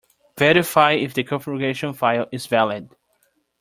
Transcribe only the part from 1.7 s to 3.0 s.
file is valid.